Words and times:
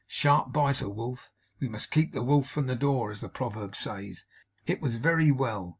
Sharp 0.07 0.51
biter, 0.51 0.89
Wolf. 0.89 1.31
We 1.59 1.67
must 1.69 1.91
keep 1.91 2.11
the 2.11 2.23
Wolf 2.23 2.49
from 2.49 2.65
the 2.65 2.75
door, 2.75 3.11
as 3.11 3.21
the 3.21 3.29
proverb 3.29 3.75
says." 3.75 4.25
It 4.65 4.81
was 4.81 4.95
very 4.95 5.29
well. 5.31 5.69